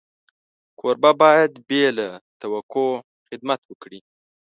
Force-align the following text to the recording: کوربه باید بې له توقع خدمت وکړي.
کوربه 0.79 1.11
باید 1.21 1.51
بې 1.67 1.83
له 1.97 2.07
توقع 2.41 2.89
خدمت 3.27 3.59
وکړي. 3.65 3.99